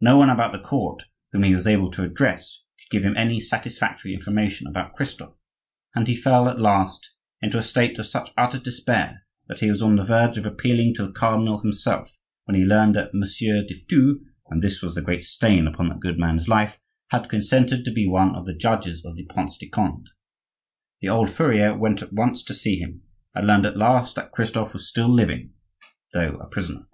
No 0.00 0.16
one 0.16 0.30
about 0.30 0.52
the 0.52 0.58
court 0.58 1.02
whom 1.32 1.42
he 1.42 1.54
was 1.54 1.66
able 1.66 1.90
to 1.90 2.02
address 2.02 2.62
could 2.78 2.88
give 2.90 3.04
him 3.04 3.14
any 3.14 3.38
satisfactory 3.38 4.14
information 4.14 4.66
about 4.66 4.94
Christophe; 4.94 5.44
and 5.94 6.08
he 6.08 6.16
fell 6.16 6.48
at 6.48 6.58
last 6.58 7.12
into 7.42 7.58
a 7.58 7.62
state 7.62 7.98
of 7.98 8.06
such 8.06 8.32
utter 8.38 8.58
despair 8.58 9.26
that 9.48 9.60
he 9.60 9.68
was 9.68 9.82
on 9.82 9.96
the 9.96 10.02
verge 10.02 10.38
of 10.38 10.46
appealing 10.46 10.94
to 10.94 11.06
the 11.06 11.12
cardinal 11.12 11.60
himself, 11.60 12.18
when 12.46 12.54
he 12.56 12.64
learned 12.64 12.96
that 12.96 13.12
Monsieur 13.12 13.62
de 13.62 13.84
Thou 13.86 14.20
(and 14.48 14.62
this 14.62 14.80
was 14.80 14.94
the 14.94 15.02
great 15.02 15.24
stain 15.24 15.66
upon 15.66 15.90
that 15.90 16.00
good 16.00 16.18
man's 16.18 16.48
life) 16.48 16.80
had 17.08 17.28
consented 17.28 17.84
to 17.84 17.92
be 17.92 18.08
one 18.08 18.34
of 18.34 18.46
the 18.46 18.56
judges 18.56 19.04
of 19.04 19.14
the 19.14 19.26
Prince 19.26 19.58
de 19.58 19.68
Conde. 19.68 20.08
The 21.02 21.10
old 21.10 21.28
furrier 21.28 21.76
went 21.76 22.00
at 22.00 22.14
once 22.14 22.42
to 22.44 22.54
see 22.54 22.76
him, 22.78 23.02
and 23.34 23.46
learned 23.46 23.66
at 23.66 23.76
last 23.76 24.16
that 24.16 24.32
Christophe 24.32 24.72
was 24.72 24.88
still 24.88 25.12
living, 25.12 25.52
though 26.14 26.36
a 26.38 26.46
prisoner. 26.48 26.86